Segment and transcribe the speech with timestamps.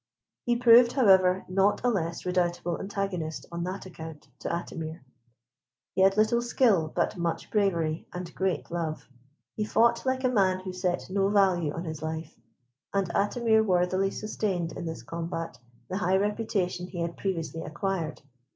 [0.45, 5.01] He proved, however, not a less redoubtable antagonist on that account to Atimir.
[5.93, 9.07] He had little skill, but much bravery, and great love.
[9.55, 12.35] He fought like a man who set no value on his life,
[12.91, 18.23] and Atimir worthily sustained in this combat the high reputation he had previously acquired.